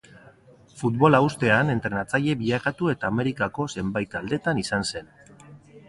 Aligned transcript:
Futbola 0.79 1.19
uztean, 1.25 1.69
entrenatzaile 1.75 2.35
bilakatu 2.41 2.91
eta 2.97 3.13
Amerikako 3.17 3.71
zenbait 3.79 4.15
taldetan 4.19 4.67
izan 4.67 4.93
zen. 4.93 5.17